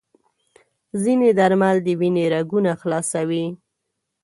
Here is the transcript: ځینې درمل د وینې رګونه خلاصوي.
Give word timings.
ځینې 1.03 1.29
درمل 1.39 1.77
د 1.83 1.87
وینې 1.99 2.25
رګونه 2.33 2.71
خلاصوي. 2.81 3.45